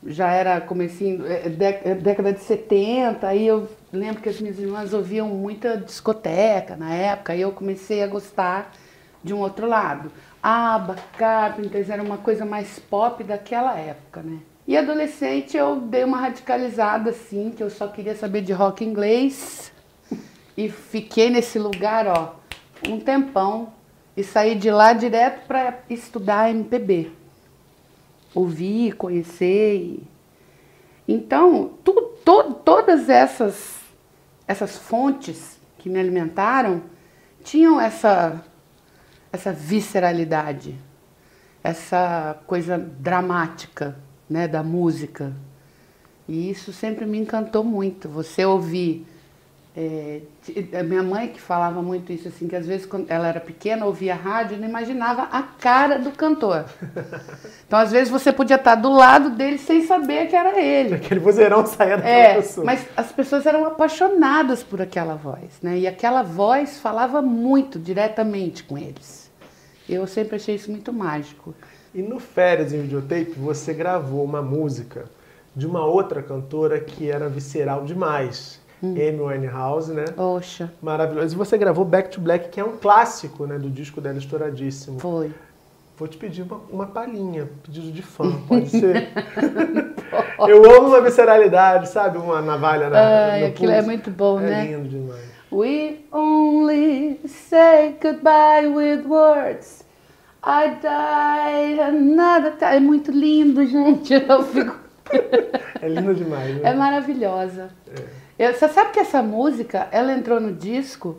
já 0.06 0.32
era 0.32 0.62
comecinho, 0.62 1.26
é, 1.26 1.48
é 1.84 1.96
década 1.96 2.32
de 2.32 2.40
70, 2.40 3.28
aí 3.28 3.46
eu 3.46 3.68
lembro 3.92 4.22
que 4.22 4.30
as 4.30 4.40
minhas 4.40 4.58
irmãs 4.60 4.94
ouviam 4.94 5.28
muita 5.28 5.78
discoteca 5.78 6.76
na 6.76 6.94
época, 6.94 7.34
aí 7.34 7.42
eu 7.42 7.52
comecei 7.52 8.02
a 8.02 8.08
gostar 8.08 8.72
de 9.24 9.34
um 9.34 9.40
outro 9.40 9.68
lado. 9.68 10.12
ABBA, 10.42 10.96
Carpenters, 11.18 11.90
era 11.90 12.02
uma 12.02 12.18
coisa 12.18 12.46
mais 12.46 12.80
pop 12.80 13.24
daquela 13.24 13.78
época, 13.78 14.22
né? 14.22 14.40
E 14.66 14.78
adolescente 14.78 15.58
eu 15.58 15.78
dei 15.78 16.04
uma 16.04 16.18
radicalizada 16.18 17.10
assim, 17.10 17.52
que 17.56 17.62
eu 17.62 17.70
só 17.70 17.88
queria 17.88 18.16
saber 18.16 18.42
de 18.42 18.54
rock 18.54 18.86
inglês. 18.86 19.72
E 20.56 20.70
fiquei 20.70 21.30
nesse 21.30 21.58
lugar, 21.58 22.08
ó, 22.08 22.36
um 22.88 23.00
tempão 23.00 23.74
e 24.16 24.24
saí 24.24 24.56
de 24.56 24.70
lá 24.70 24.94
direto 24.94 25.46
para 25.48 25.80
estudar 25.90 26.52
MPB. 26.52 27.12
Ouvir, 28.34 28.96
conhecer. 28.96 29.76
E... 29.76 30.04
Então, 31.08 31.74
tu, 31.84 31.94
to, 32.24 32.54
todas 32.64 33.10
essas, 33.10 33.80
essas 34.48 34.78
fontes 34.78 35.60
que 35.78 35.90
me 35.90 36.00
alimentaram 36.00 36.84
tinham 37.44 37.80
essa, 37.80 38.44
essa 39.32 39.52
visceralidade, 39.52 40.76
essa 41.64 42.42
coisa 42.46 42.78
dramática 42.78 43.98
né, 44.30 44.48
da 44.48 44.62
música. 44.62 45.34
E 46.28 46.50
isso 46.50 46.72
sempre 46.72 47.06
me 47.06 47.18
encantou 47.18 47.64
muito. 47.64 48.08
Você 48.10 48.46
ouvir 48.46 49.08
É, 49.78 50.22
a 50.78 50.84
minha 50.84 51.04
mãe 51.04 51.28
que 51.30 51.40
falava 51.40 51.82
muito 51.82 52.12
isso, 52.12 52.28
assim, 52.28 52.48
que 52.48 52.56
às 52.56 52.66
vezes 52.66 52.86
quando 52.88 53.10
ela 53.10 53.28
era 53.28 53.40
pequena, 53.40 53.86
ouvia 53.86 54.16
rádio 54.16 54.58
e 54.58 54.60
não 54.60 54.68
imaginava 54.68 55.24
a 55.32 55.44
cara 55.44 55.98
do 56.00 56.12
cantor. 56.12 56.66
Então, 57.68 57.78
às 57.78 57.92
vezes, 57.92 58.10
você 58.10 58.34
podia 58.34 58.56
estar 58.56 58.74
do 58.74 58.90
lado 58.92 59.30
dele 59.30 59.60
sem 59.60 59.86
saber 59.86 60.26
que 60.28 60.36
era 60.36 60.60
ele. 60.60 60.96
Aquele 60.96 61.20
vozeirão 61.20 61.64
saia 61.68 61.98
daquela 61.98 62.16
É, 62.16 62.34
pessoa. 62.38 62.66
mas 62.66 62.84
as 62.98 63.12
pessoas 63.12 63.46
eram 63.46 63.64
apaixonadas 63.64 64.64
por 64.64 64.82
aquela 64.82 65.14
voz, 65.14 65.60
né? 65.62 65.78
E 65.78 65.86
aquela 65.88 66.24
voz 66.24 66.80
falava 66.80 67.22
muito 67.22 67.78
diretamente 67.78 68.64
com 68.64 68.76
eles. 68.76 69.30
Eu 69.88 70.08
sempre 70.08 70.38
achei 70.38 70.56
isso 70.56 70.72
muito 70.72 70.92
mágico. 70.92 71.54
E 71.94 72.02
no 72.02 72.20
Férias 72.20 72.74
em 72.74 72.82
Videotape, 72.82 73.34
você 73.38 73.72
gravou 73.72 74.24
uma 74.24 74.42
música 74.42 75.06
de 75.56 75.68
uma 75.68 75.86
outra 75.86 76.24
cantora 76.24 76.80
que 76.80 77.08
era 77.10 77.30
visceral 77.30 77.86
demais. 77.86 78.60
Hum. 78.82 78.94
Amy 78.94 79.20
Winehouse, 79.20 79.92
né? 79.92 80.06
Oxa, 80.18 80.72
Maravilhoso. 80.82 81.36
E 81.36 81.38
você 81.38 81.58
gravou 81.58 81.84
Back 81.84 82.10
to 82.10 82.22
Black, 82.22 82.50
que 82.50 82.60
é 82.60 82.64
um 82.64 82.78
clássico, 82.78 83.46
né? 83.46 83.58
Do 83.58 83.70
disco 83.70 84.00
dela 84.00 84.18
estouradíssimo. 84.18 85.00
foi. 85.00 85.32
Vou 85.98 86.08
te 86.08 86.16
pedir 86.18 86.44
uma, 86.44 86.62
uma 86.72 86.86
palhinha, 86.88 87.50
pedido 87.62 87.92
de 87.92 88.02
fã, 88.02 88.32
pode 88.48 88.70
ser? 88.72 89.10
Eu 90.48 90.64
amo 90.78 90.88
uma 90.88 91.02
visceralidade, 91.02 91.90
sabe? 91.90 92.18
Uma 92.18 92.42
navalha 92.42 92.90
na, 92.90 93.32
Ai, 93.34 93.42
no 93.42 93.48
aquilo 93.48 93.72
é 93.72 93.76
pulso. 93.76 93.88
muito 93.90 94.10
bom, 94.12 94.40
é 94.40 94.44
né? 94.44 94.66
lindo 94.68 94.88
demais. 94.88 95.30
We 95.52 95.98
only 96.14 97.20
say 97.28 97.98
goodbye 98.02 98.68
with 98.68 99.04
words. 99.08 99.84
I 100.42 100.70
die 100.82 101.82
another 101.82 102.54
time. 102.54 102.76
É 102.78 102.80
muito 102.80 103.12
lindo, 103.12 103.66
gente. 103.68 104.14
Eu 104.14 104.42
fico... 104.44 104.78
É 105.82 105.88
lindo 105.90 106.14
demais, 106.16 106.56
né? 106.62 106.70
É 106.70 106.74
maravilhosa. 106.74 107.72
Eu- 108.40 108.54
você 108.54 108.70
sabe 108.70 108.92
que 108.92 109.00
essa 109.00 109.22
música, 109.22 109.88
ela 109.92 110.14
entrou 110.14 110.40
no 110.40 110.54
disco, 110.54 111.18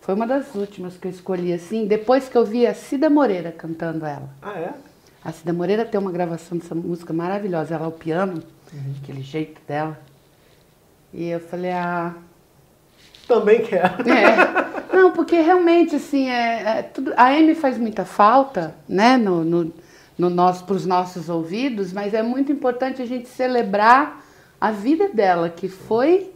foi 0.00 0.14
uma 0.14 0.26
das 0.26 0.54
últimas 0.54 0.96
que 0.96 1.08
eu 1.08 1.10
escolhi, 1.10 1.52
assim, 1.52 1.86
depois 1.86 2.28
que 2.28 2.38
eu 2.38 2.44
vi 2.44 2.64
a 2.66 2.72
Cida 2.72 3.10
Moreira 3.10 3.50
cantando 3.50 4.06
ela. 4.06 4.30
Ah, 4.40 4.52
é? 4.56 4.72
A 5.24 5.32
Cida 5.32 5.52
Moreira 5.52 5.84
tem 5.84 5.98
uma 6.00 6.12
gravação 6.12 6.56
dessa 6.56 6.74
música 6.74 7.12
maravilhosa, 7.12 7.74
ela 7.74 7.86
ao 7.86 7.92
piano, 7.92 8.40
aquele 9.02 9.22
jeito 9.22 9.60
dela. 9.66 9.98
E 11.12 11.28
eu 11.28 11.40
falei, 11.40 11.72
ah, 11.72 12.14
Também 13.26 13.62
quero. 13.62 14.02
é. 14.08 14.94
Não, 14.96 15.10
porque 15.10 15.40
realmente, 15.40 15.96
assim, 15.96 16.30
é, 16.30 16.78
é 16.78 16.82
tudo, 16.82 17.12
a 17.16 17.26
Amy 17.26 17.56
faz 17.56 17.76
muita 17.76 18.04
falta, 18.04 18.72
né, 18.88 19.16
no, 19.16 19.42
no, 19.44 19.72
no 20.16 20.30
nosso, 20.30 20.64
para 20.64 20.76
os 20.76 20.86
nossos 20.86 21.28
ouvidos, 21.28 21.92
mas 21.92 22.14
é 22.14 22.22
muito 22.22 22.52
importante 22.52 23.02
a 23.02 23.06
gente 23.06 23.28
celebrar 23.28 24.24
a 24.60 24.70
vida 24.70 25.08
dela, 25.08 25.50
que 25.50 25.68
foi, 25.68 26.32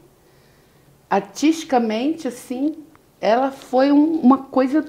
artisticamente, 1.11 2.27
assim, 2.29 2.77
ela 3.21 3.51
foi 3.51 3.91
um- 3.93 4.21
uma 4.21 4.39
coisa 4.39 4.85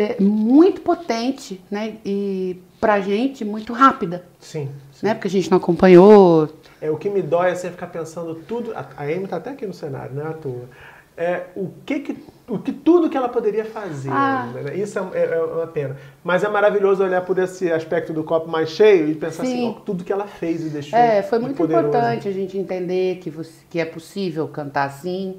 é, 0.00 0.16
muito 0.20 0.80
potente, 0.80 1.60
né, 1.68 1.96
e 2.04 2.56
pra 2.80 3.00
gente 3.00 3.44
muito 3.44 3.72
rápida, 3.72 4.24
Sim. 4.38 4.68
sim. 4.92 5.06
né, 5.06 5.12
porque 5.12 5.26
a 5.26 5.30
gente 5.30 5.50
não 5.50 5.58
acompanhou, 5.58 6.48
É, 6.80 6.88
o 6.88 6.96
que 6.96 7.10
me 7.10 7.20
dói 7.20 7.50
é 7.50 7.54
você 7.56 7.68
ficar 7.68 7.88
pensando 7.88 8.36
tudo. 8.46 8.72
A 8.76 8.86
a 8.96 9.02
Amy 9.02 9.26
tá 9.26 9.38
até 9.38 9.50
aqui 9.50 9.66
no 9.66 9.74
cenário, 9.74 10.14
não 10.14 10.22
é 10.22 10.28
à 10.28 10.32
toa. 10.32 10.68
É, 11.16 11.46
o 11.56 11.68
que 11.84 11.98
que, 11.98 12.16
o 12.48 12.58
que 12.58 12.72
tudo 12.72 13.10
que 13.10 13.16
ela 13.16 13.28
poderia 13.28 13.64
fazer. 13.64 14.10
Ah. 14.10 14.50
né? 14.54 14.76
Isso 14.76 14.98
é, 14.98 15.02
é- 15.18 15.24
é 15.34 15.42
uma 15.42 15.66
pena. 15.66 15.96
Mas 16.24 16.42
é 16.42 16.48
maravilhoso 16.48 17.04
olhar 17.04 17.20
por 17.22 17.38
esse 17.38 17.70
aspecto 17.70 18.12
do 18.12 18.24
copo 18.24 18.48
mais 18.48 18.70
cheio 18.70 19.08
e 19.08 19.14
pensar 19.14 19.42
assim, 19.42 19.56
Sim. 19.56 19.74
ó, 19.76 19.80
tudo 19.80 20.02
que 20.04 20.12
ela 20.12 20.26
fez 20.26 20.64
e 20.64 20.70
deixou. 20.70 20.98
É, 20.98 21.22
foi 21.22 21.38
muito 21.38 21.56
poderoso. 21.56 21.88
importante 21.88 22.26
a 22.28 22.32
gente 22.32 22.56
entender 22.56 23.18
que, 23.18 23.30
você- 23.30 23.62
que 23.68 23.78
é 23.78 23.84
possível 23.84 24.48
cantar 24.48 24.84
assim, 24.84 25.36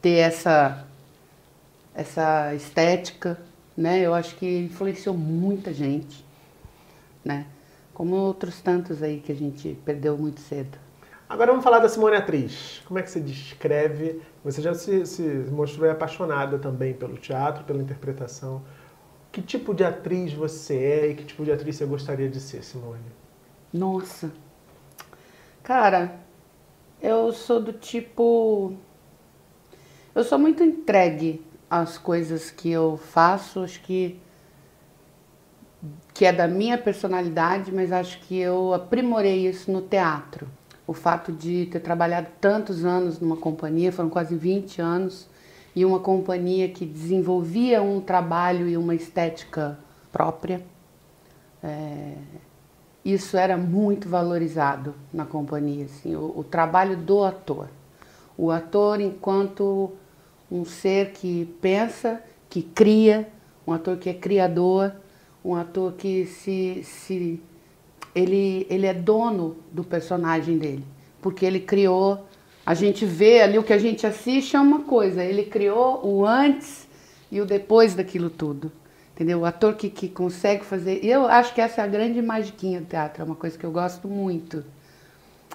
ter 0.00 0.16
essa, 0.18 0.84
essa 1.94 2.54
estética, 2.54 3.38
né? 3.76 4.00
Eu 4.00 4.14
acho 4.14 4.34
que 4.36 4.58
influenciou 4.60 5.16
muita 5.16 5.72
gente, 5.72 6.24
né? 7.24 7.46
Como 7.94 8.14
outros 8.16 8.60
tantos 8.60 9.02
aí 9.02 9.18
que 9.24 9.30
a 9.32 9.34
gente 9.34 9.76
perdeu 9.84 10.16
muito 10.16 10.40
cedo. 10.40 10.78
Agora 11.32 11.50
vamos 11.50 11.64
falar 11.64 11.78
da 11.78 11.88
Simone 11.88 12.16
Atriz. 12.16 12.82
Como 12.84 12.98
é 12.98 13.02
que 13.02 13.10
você 13.10 13.18
descreve? 13.18 14.20
Você 14.44 14.60
já 14.60 14.74
se, 14.74 15.06
se 15.06 15.22
mostrou 15.22 15.90
apaixonada 15.90 16.58
também 16.58 16.92
pelo 16.92 17.16
teatro, 17.16 17.64
pela 17.64 17.80
interpretação. 17.80 18.62
Que 19.32 19.40
tipo 19.40 19.72
de 19.72 19.82
atriz 19.82 20.34
você 20.34 20.76
é 20.76 21.06
e 21.06 21.14
que 21.14 21.24
tipo 21.24 21.42
de 21.42 21.50
atriz 21.50 21.76
você 21.76 21.86
gostaria 21.86 22.28
de 22.28 22.38
ser, 22.38 22.62
Simone? 22.62 23.00
Nossa. 23.72 24.30
Cara, 25.62 26.20
eu 27.00 27.32
sou 27.32 27.62
do 27.62 27.72
tipo. 27.72 28.74
Eu 30.14 30.24
sou 30.24 30.38
muito 30.38 30.62
entregue 30.62 31.42
às 31.70 31.96
coisas 31.96 32.50
que 32.50 32.70
eu 32.70 32.98
faço, 32.98 33.60
acho 33.60 33.80
que. 33.80 34.20
que 36.12 36.26
é 36.26 36.32
da 36.32 36.46
minha 36.46 36.76
personalidade, 36.76 37.72
mas 37.72 37.90
acho 37.90 38.20
que 38.20 38.38
eu 38.38 38.74
aprimorei 38.74 39.48
isso 39.48 39.72
no 39.72 39.80
teatro. 39.80 40.46
O 40.92 40.94
fato 40.94 41.32
de 41.32 41.64
ter 41.72 41.80
trabalhado 41.80 42.26
tantos 42.38 42.84
anos 42.84 43.18
numa 43.18 43.38
companhia, 43.38 43.90
foram 43.90 44.10
quase 44.10 44.36
20 44.36 44.78
anos, 44.82 45.26
e 45.74 45.86
uma 45.86 45.98
companhia 45.98 46.68
que 46.68 46.84
desenvolvia 46.84 47.80
um 47.80 47.98
trabalho 47.98 48.68
e 48.68 48.76
uma 48.76 48.94
estética 48.94 49.78
própria. 50.12 50.62
É, 51.64 52.12
isso 53.02 53.38
era 53.38 53.56
muito 53.56 54.06
valorizado 54.06 54.94
na 55.10 55.24
companhia, 55.24 55.86
assim, 55.86 56.14
o, 56.14 56.40
o 56.40 56.44
trabalho 56.44 56.94
do 56.94 57.24
ator. 57.24 57.70
O 58.36 58.50
ator 58.50 59.00
enquanto 59.00 59.92
um 60.50 60.62
ser 60.62 61.12
que 61.12 61.46
pensa, 61.62 62.20
que 62.50 62.60
cria, 62.60 63.30
um 63.66 63.72
ator 63.72 63.96
que 63.96 64.10
é 64.10 64.14
criador, 64.14 64.92
um 65.42 65.54
ator 65.54 65.94
que 65.94 66.26
se, 66.26 66.84
se 66.84 67.40
ele, 68.14 68.66
ele 68.68 68.86
é 68.86 68.94
dono 68.94 69.56
do 69.70 69.82
personagem 69.82 70.58
dele, 70.58 70.84
porque 71.20 71.44
ele 71.44 71.60
criou, 71.60 72.26
a 72.64 72.74
gente 72.74 73.04
vê 73.04 73.40
ali 73.40 73.58
o 73.58 73.62
que 73.62 73.72
a 73.72 73.78
gente 73.78 74.06
assiste 74.06 74.56
é 74.56 74.60
uma 74.60 74.80
coisa, 74.80 75.24
ele 75.24 75.44
criou 75.44 76.04
o 76.06 76.26
antes 76.26 76.86
e 77.30 77.40
o 77.40 77.46
depois 77.46 77.94
daquilo 77.94 78.30
tudo. 78.30 78.70
Entendeu? 79.14 79.40
O 79.40 79.44
ator 79.44 79.74
que, 79.74 79.90
que 79.90 80.08
consegue 80.08 80.64
fazer. 80.64 81.04
E 81.04 81.10
eu 81.10 81.26
acho 81.26 81.54
que 81.54 81.60
essa 81.60 81.82
é 81.82 81.84
a 81.84 81.86
grande 81.86 82.20
magiquinha 82.22 82.80
do 82.80 82.86
teatro, 82.86 83.22
é 83.22 83.24
uma 83.24 83.34
coisa 83.34 83.58
que 83.58 83.64
eu 83.64 83.70
gosto 83.70 84.08
muito. 84.08 84.64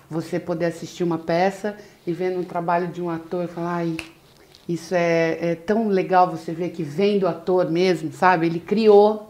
Você 0.09 0.39
poder 0.39 0.65
assistir 0.65 1.03
uma 1.03 1.17
peça 1.17 1.75
e 2.05 2.13
ver 2.13 2.37
um 2.37 2.43
trabalho 2.43 2.87
de 2.87 3.01
um 3.01 3.09
ator 3.09 3.45
e 3.45 3.47
falar, 3.47 3.77
ai, 3.77 3.97
isso 4.69 4.93
é, 4.93 5.37
é 5.41 5.55
tão 5.55 5.87
legal 5.87 6.29
você 6.29 6.51
ver 6.51 6.69
que 6.69 6.83
vem 6.83 7.17
do 7.17 7.27
ator 7.27 7.69
mesmo, 7.69 8.11
sabe? 8.13 8.45
Ele 8.45 8.59
criou 8.59 9.26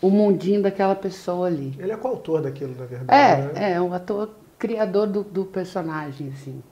o 0.00 0.10
mundinho 0.10 0.62
daquela 0.62 0.94
pessoa 0.94 1.46
ali. 1.46 1.74
Ele 1.78 1.92
é 1.92 1.96
coautor 1.96 2.42
daquilo, 2.42 2.74
na 2.78 2.86
verdade. 2.86 3.52
né? 3.52 3.52
É, 3.54 3.72
é 3.72 3.80
um 3.80 3.92
ator 3.92 4.30
criador 4.58 5.06
do, 5.06 5.22
do 5.22 5.44
personagem, 5.44 6.32
assim. 6.34 6.62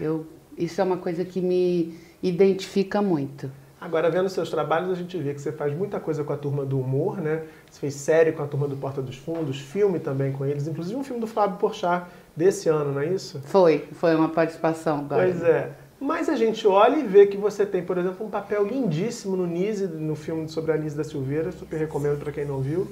Eu, 0.00 0.26
isso 0.56 0.80
é 0.80 0.84
uma 0.84 0.96
coisa 0.96 1.24
que 1.24 1.40
me 1.40 1.96
identifica 2.22 3.00
muito. 3.00 3.50
Agora, 3.80 4.10
vendo 4.10 4.30
seus 4.30 4.48
trabalhos, 4.48 4.90
a 4.90 4.94
gente 4.94 5.18
vê 5.18 5.34
que 5.34 5.40
você 5.40 5.52
faz 5.52 5.76
muita 5.76 6.00
coisa 6.00 6.24
com 6.24 6.32
a 6.32 6.36
turma 6.38 6.64
do 6.64 6.80
humor, 6.80 7.20
né? 7.20 7.42
Você 7.70 7.80
fez 7.80 7.94
série 7.94 8.32
com 8.32 8.42
a 8.42 8.46
turma 8.46 8.66
do 8.66 8.76
Porta 8.76 9.02
dos 9.02 9.16
Fundos, 9.16 9.60
filme 9.60 9.98
também 9.98 10.32
com 10.32 10.46
eles, 10.46 10.66
inclusive 10.66 10.96
um 10.98 11.04
filme 11.04 11.20
do 11.20 11.26
Fábio 11.26 11.58
Porchat 11.58 12.06
desse 12.34 12.70
ano, 12.70 12.92
não 12.92 13.02
é 13.02 13.08
isso? 13.08 13.40
Foi, 13.44 13.86
foi 13.92 14.14
uma 14.14 14.30
participação 14.30 15.00
agora. 15.00 15.24
Pois 15.24 15.42
é. 15.42 15.72
Mas 16.00 16.28
a 16.28 16.36
gente 16.36 16.66
olha 16.66 16.96
e 16.96 17.02
vê 17.02 17.26
que 17.26 17.36
você 17.36 17.64
tem, 17.64 17.82
por 17.82 17.96
exemplo, 17.96 18.26
um 18.26 18.30
papel 18.30 18.66
lindíssimo 18.66 19.36
no 19.36 19.46
Nise, 19.46 19.86
no 19.86 20.14
filme 20.14 20.48
sobre 20.48 20.72
a 20.72 20.76
Nise 20.76 20.96
da 20.96 21.04
Silveira, 21.04 21.52
super 21.52 21.78
recomendo 21.78 22.18
para 22.18 22.32
quem 22.32 22.44
não 22.44 22.60
viu. 22.60 22.90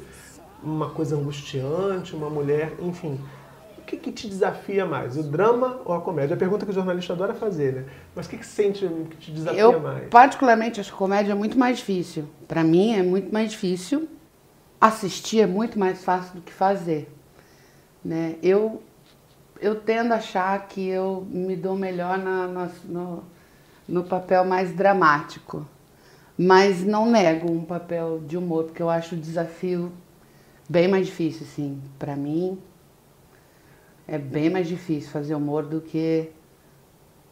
Uma 0.63 0.91
coisa 0.91 1.17
angustiante, 1.17 2.15
uma 2.15 2.31
mulher, 2.31 2.73
enfim. 2.81 3.19
O 3.77 3.83
que, 3.83 3.97
que 3.97 4.13
te 4.13 4.29
desafia 4.29 4.87
mais, 4.87 5.17
o 5.17 5.23
drama 5.25 5.81
ou 5.85 5.93
a 5.93 6.01
comédia? 6.01 6.35
É 6.35 6.37
a 6.37 6.39
pergunta 6.39 6.65
que 6.65 6.71
o 6.71 6.75
jornalista 6.75 7.13
adora 7.13 7.35
fazer, 7.35 7.73
né? 7.73 7.85
Mas 8.15 8.27
o 8.27 8.31
que, 8.31 8.39
que 8.39 8.47
sente 8.47 8.87
que 9.11 9.17
te 9.17 9.31
desafia 9.33 9.61
Eu, 9.61 9.81
mais? 9.81 10.09
particularmente, 10.09 10.81
acho 10.81 10.93
que 10.93 10.97
comédia 10.97 11.33
é 11.33 11.35
muito 11.35 11.59
mais 11.59 11.79
difícil. 11.79 12.25
Para 12.47 12.63
mim, 12.63 12.95
é 12.95 13.03
muito 13.03 13.33
mais 13.33 13.51
difícil. 13.51 14.09
Assistir 14.81 15.41
é 15.41 15.47
muito 15.47 15.79
mais 15.79 16.03
fácil 16.03 16.37
do 16.37 16.41
que 16.41 16.53
fazer. 16.53 17.13
Né? 18.05 18.37
Eu, 18.43 18.81
eu 19.62 19.76
tendo 19.76 20.12
a 20.12 20.16
achar 20.16 20.66
que 20.66 20.87
eu 20.88 21.26
me 21.31 21.57
dou 21.57 21.76
melhor 21.76 22.19
na- 22.19 22.49
na- 22.49 22.71
no, 22.85 23.25
no 23.88 24.04
papel 24.04 24.45
mais 24.45 24.73
dramático. 24.75 25.66
Mas 26.37 26.83
não 26.85 27.11
nego 27.11 27.50
um 27.50 27.64
papel 27.64 28.21
de 28.26 28.37
humor, 28.37 28.64
porque 28.64 28.83
eu 28.83 28.90
acho 28.90 29.14
o 29.14 29.19
desafio 29.19 29.92
bem 30.69 30.88
mais 30.88 31.07
difícil, 31.07 31.47
assim. 31.50 31.81
Para 31.99 32.16
mim, 32.16 32.59
é 34.09 34.19
bem 34.19 34.50
mais 34.50 34.66
difícil 34.66 35.11
fazer 35.11 35.35
humor 35.35 35.64
do 35.64 35.81
que 35.81 36.31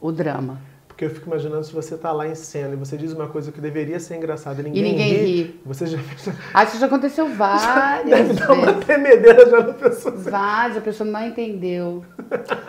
o 0.01 0.13
drama. 0.13 0.61
Porque 0.87 1.05
eu 1.07 1.11
fico 1.11 1.29
imaginando 1.29 1.65
se 1.65 1.73
você 1.73 1.97
tá 1.97 2.13
lá 2.13 2.29
em 2.29 2.35
cena 2.35 2.75
e 2.75 2.77
você 2.77 2.95
diz 2.97 3.13
uma 3.15 3.27
coisa 3.27 3.51
que 3.51 3.59
deveria 3.61 3.99
ser 3.99 4.17
engraçada 4.17 4.61
e 4.61 4.65
ninguém, 4.65 4.83
ninguém 4.83 5.09
ri, 5.15 5.43
ri. 5.45 5.61
você 5.65 5.87
já 5.87 5.99
Acho 6.53 6.73
que 6.73 6.79
já 6.79 6.87
aconteceu 6.87 7.27
várias 7.35 8.29
deve 8.29 8.35
dar 8.35 8.53
uma 8.53 8.67
vezes. 8.67 8.85
tremedeira 8.85 9.51
já 9.51 9.61
na 9.67 9.73
pessoa. 9.73 10.15
Várias, 10.15 10.77
a 10.77 10.81
pessoa 10.83 11.11
não 11.11 11.25
entendeu. 11.27 12.05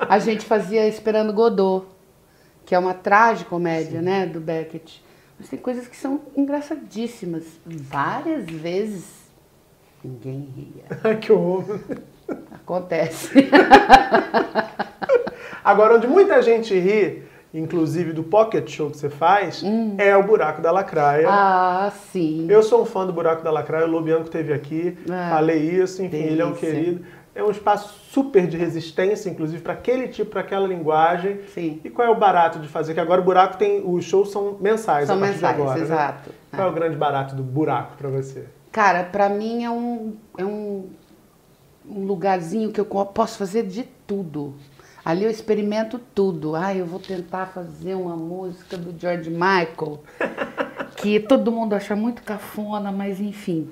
A 0.09 0.19
gente 0.19 0.45
fazia 0.45 0.87
esperando 0.87 1.31
Godot. 1.33 1.85
que 2.65 2.75
é 2.75 2.79
uma 2.79 2.93
tragicomédia, 2.93 4.01
né, 4.01 4.25
do 4.25 4.39
Beckett. 4.39 5.03
Mas 5.39 5.49
tem 5.49 5.57
coisas 5.59 5.87
que 5.87 5.97
são 5.97 6.21
engraçadíssimas. 6.37 7.43
Várias 7.65 8.45
vezes 8.45 9.03
ninguém 10.03 10.47
ria. 10.55 11.15
que 11.21 11.31
horror. 11.31 11.79
Acontece. 12.53 13.29
Agora, 15.63 15.95
onde 15.97 16.07
muita 16.07 16.41
gente 16.41 16.73
ri, 16.77 17.23
inclusive 17.53 18.13
do 18.13 18.23
pocket 18.23 18.67
show 18.69 18.89
que 18.89 18.97
você 18.97 19.09
faz, 19.09 19.63
é 19.97 20.15
o 20.15 20.23
Buraco 20.23 20.61
da 20.61 20.71
Lacraia. 20.71 21.27
ah, 21.29 21.91
sim. 22.11 22.47
Eu 22.49 22.63
sou 22.63 22.81
um 22.81 22.85
fã 22.85 23.05
do 23.05 23.13
Buraco 23.13 23.43
da 23.43 23.51
Lacraia, 23.51 23.85
o 23.85 23.89
Lobianco 23.89 24.29
teve 24.29 24.53
aqui, 24.53 24.97
Ah, 25.09 25.29
falei 25.31 25.59
isso, 25.59 26.01
enfim, 26.03 26.17
ele 26.17 26.41
é 26.41 26.45
um 26.45 26.51
delícia. 26.51 26.69
querido. 26.71 27.05
É 27.33 27.41
um 27.41 27.49
espaço 27.49 27.93
super 28.11 28.45
de 28.45 28.57
resistência, 28.57 29.29
inclusive, 29.29 29.61
para 29.61 29.73
aquele 29.73 30.09
tipo, 30.09 30.31
para 30.31 30.41
aquela 30.41 30.67
linguagem. 30.67 31.39
Sim. 31.53 31.79
E 31.83 31.89
qual 31.89 32.07
é 32.07 32.11
o 32.11 32.15
barato 32.15 32.59
de 32.59 32.67
fazer? 32.67 32.93
Que 32.93 32.99
agora 32.99 33.21
o 33.21 33.23
Buraco 33.23 33.57
tem. 33.57 33.81
Os 33.85 34.03
shows 34.03 34.31
são 34.31 34.57
mensais 34.59 35.07
São 35.07 35.15
mensais, 35.15 35.39
de 35.39 35.45
agora. 35.45 35.77
né? 35.77 35.81
exato. 35.85 36.29
Qual 36.53 36.67
é 36.67 36.69
o 36.69 36.73
grande 36.73 36.97
barato 36.97 37.33
do 37.33 37.41
buraco 37.43 37.95
para 37.95 38.09
você? 38.09 38.45
Cara, 38.71 39.03
pra 39.05 39.29
mim 39.29 39.63
é 39.63 39.69
um, 39.69 40.15
é 40.37 40.43
um, 40.45 40.89
um 41.89 42.05
lugarzinho 42.05 42.71
que 42.71 42.79
eu 42.81 42.85
posso 42.85 43.37
fazer 43.37 43.63
de 43.65 43.83
tudo. 44.05 44.53
Ali 45.03 45.23
eu 45.23 45.31
experimento 45.31 45.99
tudo. 46.13 46.55
Ah, 46.55 46.75
eu 46.75 46.85
vou 46.85 46.99
tentar 46.99 47.47
fazer 47.47 47.95
uma 47.95 48.15
música 48.15 48.77
do 48.77 48.93
George 48.99 49.29
Michael, 49.29 50.03
que 50.97 51.19
todo 51.19 51.51
mundo 51.51 51.73
acha 51.73 51.95
muito 51.95 52.21
cafona, 52.23 52.91
mas 52.91 53.19
enfim, 53.21 53.69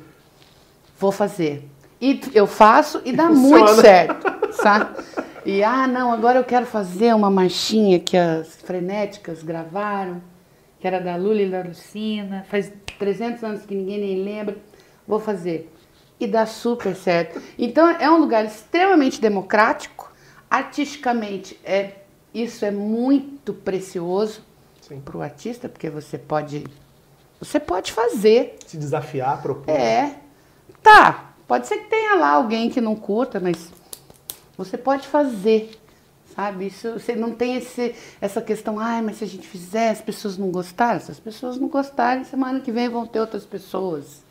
vou 0.97 1.11
fazer. 1.11 1.69
E 2.01 2.19
eu 2.33 2.47
faço 2.47 3.01
e 3.03 3.11
dá 3.11 3.27
Funciona. 3.27 3.57
muito 3.65 3.81
certo, 3.81 4.53
sabe? 4.53 5.03
E 5.45 5.63
ah, 5.63 5.87
não, 5.87 6.11
agora 6.13 6.39
eu 6.39 6.43
quero 6.43 6.65
fazer 6.65 7.13
uma 7.13 7.29
marchinha 7.29 7.99
que 7.99 8.15
as 8.15 8.55
frenéticas 8.55 9.43
gravaram, 9.43 10.21
que 10.79 10.87
era 10.87 10.99
da 10.99 11.15
Lula 11.15 11.41
e 11.41 11.49
da 11.49 11.61
Lucina, 11.61 12.45
faz 12.49 12.71
300 12.97 13.43
anos 13.43 13.65
que 13.65 13.75
ninguém 13.75 13.99
nem 13.99 14.23
lembra. 14.23 14.57
Vou 15.07 15.19
fazer. 15.19 15.73
E 16.19 16.27
dá 16.27 16.45
super 16.45 16.95
certo. 16.95 17.41
Então 17.57 17.87
é 17.89 18.09
um 18.09 18.17
lugar 18.17 18.45
extremamente 18.45 19.19
democrático, 19.19 20.11
artisticamente 20.49 21.59
é 21.63 21.91
isso 22.33 22.63
é 22.63 22.71
muito 22.71 23.53
precioso 23.53 24.41
para 25.03 25.17
o 25.17 25.21
artista, 25.21 25.67
porque 25.67 25.89
você 25.89 26.17
pode 26.17 26.65
você 27.39 27.59
pode 27.59 27.91
fazer 27.91 28.57
Se 28.65 28.77
desafiar, 28.77 29.41
propor. 29.41 29.69
é. 29.73 30.15
Tá. 30.83 31.28
Pode 31.49 31.65
ser 31.65 31.79
que 31.79 31.89
tenha 31.89 32.13
lá 32.13 32.29
alguém 32.33 32.69
que 32.69 32.79
não 32.79 32.95
curta, 32.95 33.39
mas 33.39 33.71
você 34.55 34.77
pode 34.77 35.07
fazer. 35.07 35.71
Sabe? 36.35 36.67
Isso, 36.67 36.93
você 36.93 37.15
não 37.15 37.31
tem 37.31 37.55
esse, 37.55 37.95
essa 38.21 38.39
questão, 38.39 38.77
ai, 38.77 39.01
mas 39.01 39.17
se 39.17 39.23
a 39.23 39.27
gente 39.27 39.47
fizer, 39.47 39.89
as 39.89 39.99
pessoas 39.99 40.37
não 40.37 40.51
gostaram. 40.51 40.99
Se 40.99 41.09
as 41.09 41.19
pessoas 41.19 41.57
não 41.57 41.67
gostarem, 41.67 42.23
semana 42.23 42.59
que 42.59 42.71
vem 42.71 42.87
vão 42.87 43.07
ter 43.07 43.19
outras 43.19 43.45
pessoas. 43.45 44.23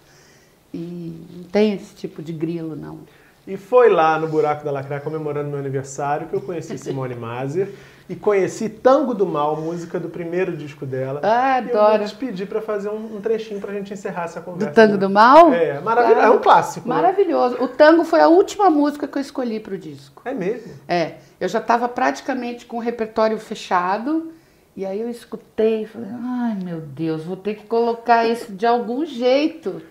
E 0.72 1.12
não 1.37 1.42
tem 1.42 1.75
esse 1.75 1.92
tipo 1.96 2.22
de 2.22 2.32
grilo, 2.32 2.76
não. 2.76 3.00
E 3.48 3.56
foi 3.56 3.90
lá 3.90 4.16
no 4.16 4.28
Buraco 4.28 4.64
da 4.64 4.70
Lacraia, 4.70 5.00
comemorando 5.00 5.50
meu 5.50 5.58
aniversário, 5.58 6.28
que 6.28 6.37
eu 6.37 6.40
conheci 6.40 6.78
Simone 6.78 7.16
Mazer 7.16 7.75
e 8.08 8.16
conheci 8.16 8.68
Tango 8.68 9.12
do 9.12 9.26
Mal, 9.26 9.56
música 9.60 10.00
do 10.00 10.08
primeiro 10.08 10.56
disco 10.56 10.86
dela. 10.86 11.20
Ah, 11.22 11.60
E 11.60 11.68
eu 11.68 11.72
vou 11.74 11.80
adoro. 11.82 12.06
te 12.08 12.14
pedir 12.14 12.46
pra 12.46 12.62
fazer 12.62 12.88
um, 12.88 13.16
um 13.16 13.20
trechinho 13.20 13.60
pra 13.60 13.72
gente 13.72 13.92
encerrar 13.92 14.24
essa 14.24 14.40
conversa. 14.40 14.70
Do 14.70 14.74
Tango 14.74 14.96
do 14.98 15.10
Mal? 15.10 15.52
É, 15.52 15.78
maravilhoso. 15.80 16.20
É 16.26 16.30
um 16.30 16.38
clássico. 16.38 16.88
né? 16.88 16.94
Maravilhoso. 16.94 17.56
O 17.62 17.68
tango 17.68 18.04
foi 18.04 18.20
a 18.20 18.28
última 18.28 18.70
música 18.70 19.06
que 19.06 19.18
eu 19.18 19.22
escolhi 19.22 19.60
para 19.60 19.74
o 19.74 19.78
disco. 19.78 20.22
É 20.24 20.32
mesmo. 20.32 20.72
É, 20.88 21.16
eu 21.38 21.48
já 21.48 21.58
estava 21.58 21.88
praticamente 21.88 22.64
com 22.64 22.78
o 22.78 22.80
repertório 22.80 23.38
fechado. 23.38 24.32
E 24.74 24.86
aí 24.86 25.00
eu 25.00 25.10
escutei 25.10 25.82
e 25.82 25.86
falei, 25.86 26.08
ai 26.12 26.54
meu 26.62 26.80
Deus, 26.80 27.24
vou 27.24 27.36
ter 27.36 27.54
que 27.56 27.66
colocar 27.66 28.24
isso 28.26 28.52
de 28.52 28.64
algum 28.64 29.04
jeito. 29.04 29.82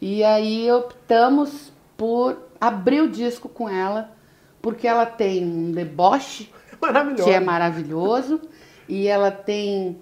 E 0.00 0.22
aí 0.22 0.70
optamos 0.70 1.72
por 1.96 2.36
abrir 2.60 3.00
o 3.00 3.08
disco 3.08 3.48
com 3.48 3.66
ela, 3.66 4.10
porque 4.60 4.86
ela 4.86 5.06
tem 5.06 5.42
um 5.42 5.72
deboche 5.72 6.52
Maravilhoso. 6.80 7.24
que 7.24 7.30
é 7.30 7.40
maravilhoso 7.40 8.40
e 8.88 9.06
ela 9.06 9.30
tem 9.30 9.98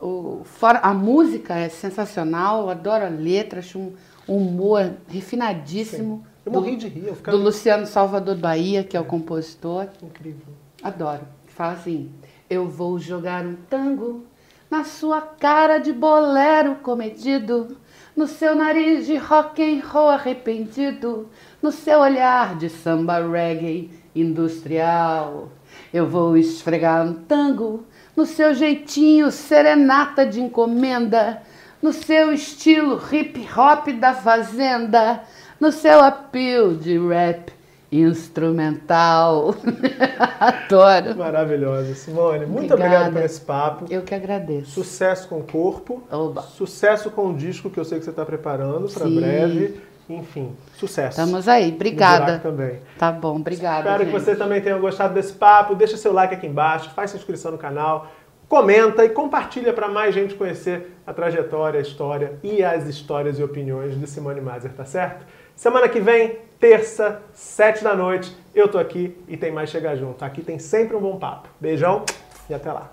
o 0.00 0.42
fora 0.44 0.80
a 0.80 0.92
música 0.92 1.54
é 1.54 1.68
sensacional, 1.68 2.62
eu 2.62 2.70
adoro 2.70 3.06
a 3.06 3.08
letra, 3.08 3.60
acho 3.60 3.78
um 3.78 3.92
humor 4.28 4.92
refinadíssimo 5.08 6.26
Eu 6.44 6.52
do, 6.52 6.60
morri 6.60 6.76
de 6.76 6.88
rir, 6.88 7.06
eu 7.06 7.14
ficava 7.14 7.36
do 7.36 7.42
Luciano 7.42 7.86
Salvador 7.86 8.36
Bahia, 8.36 8.84
que 8.84 8.96
é 8.96 9.00
o 9.00 9.04
compositor. 9.04 9.88
incrível. 10.02 10.46
Adoro. 10.82 11.22
Fala 11.46 11.72
assim: 11.72 12.10
Eu 12.50 12.68
vou 12.68 12.98
jogar 12.98 13.44
um 13.44 13.56
tango 13.70 14.24
na 14.70 14.84
sua 14.84 15.20
cara 15.20 15.78
de 15.78 15.92
bolero 15.92 16.76
comedido, 16.76 17.76
no 18.16 18.26
seu 18.26 18.54
nariz 18.54 19.06
de 19.06 19.16
rock 19.16 19.62
and 19.62 19.82
roll 19.86 20.10
arrependido, 20.10 21.28
no 21.62 21.70
seu 21.72 22.00
olhar 22.00 22.56
de 22.56 22.68
samba 22.68 23.18
reggae 23.26 23.90
industrial. 24.14 25.50
Eu 25.92 26.06
vou 26.06 26.36
esfregar 26.36 27.06
um 27.06 27.14
tango 27.14 27.84
no 28.16 28.26
seu 28.26 28.54
jeitinho 28.54 29.30
serenata 29.30 30.24
de 30.24 30.40
encomenda, 30.40 31.42
no 31.82 31.92
seu 31.92 32.32
estilo 32.32 33.00
hip 33.12 33.46
hop 33.56 33.88
da 34.00 34.14
fazenda, 34.14 35.22
no 35.60 35.70
seu 35.70 36.00
appeal 36.00 36.74
de 36.74 36.98
rap 36.98 37.52
instrumental. 37.90 39.54
Adoro. 40.40 41.16
Maravilhosa. 41.16 41.94
Simone, 41.94 42.46
muito 42.46 42.74
Obrigada. 42.74 42.96
obrigado 42.96 43.12
por 43.12 43.22
esse 43.22 43.40
papo. 43.40 43.84
Eu 43.88 44.02
que 44.02 44.14
agradeço. 44.14 44.70
Sucesso 44.70 45.28
com 45.28 45.38
o 45.38 45.44
corpo. 45.44 46.02
Oba. 46.10 46.42
Sucesso 46.42 47.10
com 47.10 47.30
o 47.30 47.34
disco 47.34 47.70
que 47.70 47.78
eu 47.78 47.84
sei 47.84 47.98
que 47.98 48.04
você 48.04 48.10
está 48.10 48.24
preparando 48.24 48.88
para 48.88 49.08
breve. 49.08 49.80
Enfim, 50.08 50.54
sucesso. 50.74 51.20
Estamos 51.20 51.48
aí. 51.48 51.72
Obrigada. 51.72 52.38
também. 52.38 52.80
Tá 52.98 53.10
bom, 53.10 53.36
obrigada. 53.36 53.80
Espero 53.80 54.04
gente. 54.04 54.12
que 54.12 54.20
você 54.20 54.36
também 54.36 54.60
tenha 54.60 54.78
gostado 54.78 55.14
desse 55.14 55.32
papo. 55.32 55.74
Deixa 55.74 55.96
seu 55.96 56.12
like 56.12 56.34
aqui 56.34 56.46
embaixo, 56.46 56.90
faz 56.90 57.10
sua 57.10 57.18
inscrição 57.18 57.50
no 57.50 57.58
canal, 57.58 58.06
comenta 58.48 59.04
e 59.04 59.08
compartilha 59.08 59.72
para 59.72 59.88
mais 59.88 60.14
gente 60.14 60.34
conhecer 60.34 60.96
a 61.06 61.12
trajetória, 61.12 61.78
a 61.78 61.82
história 61.82 62.38
e 62.42 62.62
as 62.62 62.86
histórias 62.86 63.38
e 63.38 63.42
opiniões 63.42 63.98
de 63.98 64.06
Simone 64.06 64.40
Mazer, 64.40 64.72
tá 64.72 64.84
certo? 64.84 65.26
Semana 65.56 65.88
que 65.88 65.98
vem, 66.00 66.38
terça, 66.60 67.22
sete 67.32 67.82
da 67.82 67.94
noite, 67.94 68.36
eu 68.54 68.68
tô 68.68 68.78
aqui 68.78 69.16
e 69.26 69.36
tem 69.36 69.50
mais 69.50 69.70
Chegar 69.70 69.96
Junto. 69.96 70.24
Aqui 70.24 70.42
tem 70.42 70.58
sempre 70.58 70.96
um 70.96 71.00
bom 71.00 71.18
papo. 71.18 71.48
Beijão 71.60 72.04
e 72.48 72.54
até 72.54 72.72
lá. 72.72 72.92